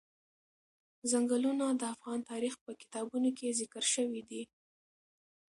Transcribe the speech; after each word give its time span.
ځنګلونه 1.11 1.65
د 1.71 1.81
افغان 1.93 2.19
تاریخ 2.31 2.53
په 2.63 2.71
کتابونو 2.81 3.29
کې 3.37 3.57
ذکر 3.59 3.83
شوی 3.93 4.21
دي. 4.29 4.43